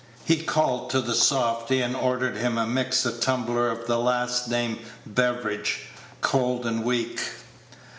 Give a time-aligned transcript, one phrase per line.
[0.25, 4.79] He called to the softy, and ordered him mix a tumbler of the last named
[5.05, 5.81] beverage,
[6.23, 7.21] cold and weak.